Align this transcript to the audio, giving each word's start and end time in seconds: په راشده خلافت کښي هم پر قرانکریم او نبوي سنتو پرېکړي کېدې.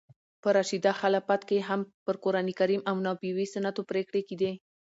په 0.41 0.49
راشده 0.55 0.91
خلافت 1.01 1.41
کښي 1.49 1.59
هم 1.69 1.81
پر 2.05 2.15
قرانکریم 2.23 2.81
او 2.89 2.95
نبوي 3.05 3.45
سنتو 3.53 3.81
پرېکړي 3.89 4.21
کېدې. 4.29 4.51